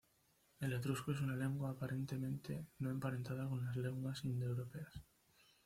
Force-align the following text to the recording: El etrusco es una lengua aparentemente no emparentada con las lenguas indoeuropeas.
El 0.61 0.73
etrusco 0.73 1.11
es 1.11 1.21
una 1.21 1.35
lengua 1.35 1.69
aparentemente 1.69 2.65
no 2.79 2.89
emparentada 2.89 3.47
con 3.47 3.63
las 3.63 3.75
lenguas 3.75 4.25
indoeuropeas. 4.25 4.99